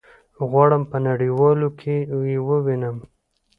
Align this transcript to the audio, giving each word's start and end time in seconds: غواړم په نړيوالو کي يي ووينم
غواړم 0.49 0.83
په 0.91 0.97
نړيوالو 1.07 1.67
کي 1.79 1.95
يي 2.27 2.37
ووينم 2.47 2.97